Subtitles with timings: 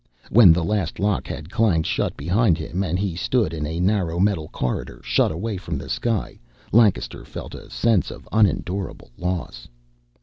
[0.31, 4.19] When the last lock had clanged shut behind him and he stood in a narrow
[4.19, 6.39] metal corridor, shut away from the sky,
[6.71, 9.67] Lancaster felt a sense of unendurable loss.